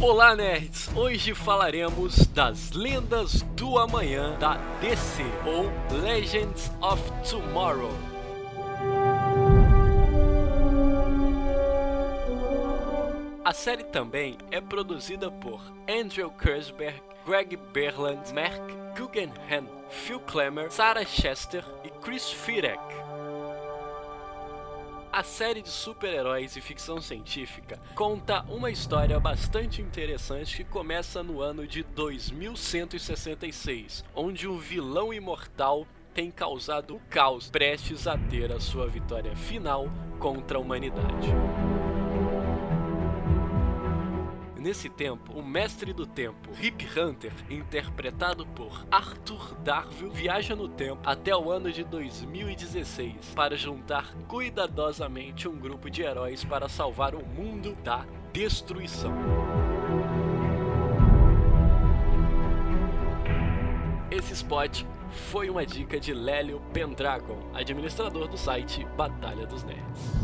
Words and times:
Olá, 0.00 0.36
nerds! 0.36 0.88
Hoje 0.94 1.34
falaremos 1.34 2.24
das 2.28 2.70
lendas 2.70 3.42
do 3.56 3.76
amanhã 3.76 4.38
da 4.38 4.54
DC, 4.80 5.24
ou 5.44 5.64
Legends 6.00 6.70
of 6.80 7.02
Tomorrow. 7.28 7.90
A 13.44 13.52
série 13.52 13.82
também 13.82 14.38
é 14.52 14.60
produzida 14.60 15.32
por 15.32 15.60
Andrew 15.88 16.30
Kersberg, 16.30 17.02
Greg 17.26 17.56
Berland, 17.72 18.32
Mark 18.32 18.62
Guggenheim, 18.96 19.66
Phil 19.90 20.20
Klemmer, 20.20 20.70
Sarah 20.70 21.04
Chester 21.04 21.64
e 21.82 21.90
Chris 22.04 22.30
Firek. 22.30 22.78
A 25.18 25.24
série 25.24 25.62
de 25.62 25.68
super-heróis 25.68 26.54
e 26.54 26.60
ficção 26.60 27.02
científica 27.02 27.80
conta 27.96 28.42
uma 28.42 28.70
história 28.70 29.18
bastante 29.18 29.82
interessante 29.82 30.58
que 30.58 30.62
começa 30.62 31.24
no 31.24 31.42
ano 31.42 31.66
de 31.66 31.82
2166, 31.82 34.04
onde 34.14 34.46
um 34.46 34.58
vilão 34.58 35.12
imortal 35.12 35.88
tem 36.14 36.30
causado 36.30 36.94
o 36.94 37.00
caos 37.10 37.50
prestes 37.50 38.06
a 38.06 38.16
ter 38.16 38.52
a 38.52 38.60
sua 38.60 38.86
vitória 38.86 39.34
final 39.34 39.90
contra 40.20 40.56
a 40.56 40.60
humanidade. 40.60 41.32
Nesse 44.58 44.88
tempo, 44.88 45.38
o 45.38 45.42
Mestre 45.42 45.92
do 45.92 46.04
Tempo, 46.04 46.50
Rip 46.52 46.84
Hunter, 46.98 47.32
interpretado 47.48 48.44
por 48.44 48.84
Arthur 48.90 49.54
Darville, 49.60 50.10
viaja 50.10 50.56
no 50.56 50.68
tempo 50.68 51.00
até 51.06 51.34
o 51.34 51.48
ano 51.48 51.70
de 51.70 51.84
2016 51.84 53.34
para 53.36 53.56
juntar 53.56 54.12
cuidadosamente 54.26 55.46
um 55.46 55.56
grupo 55.56 55.88
de 55.88 56.02
heróis 56.02 56.44
para 56.44 56.68
salvar 56.68 57.14
o 57.14 57.24
mundo 57.24 57.76
da 57.84 58.04
destruição. 58.32 59.14
Esse 64.10 64.32
spot 64.32 64.82
foi 65.30 65.48
uma 65.48 65.64
dica 65.64 66.00
de 66.00 66.12
Lélio 66.12 66.60
Pendragon, 66.72 67.38
administrador 67.54 68.26
do 68.26 68.36
site 68.36 68.84
Batalha 68.96 69.46
dos 69.46 69.62
Nerds. 69.62 70.18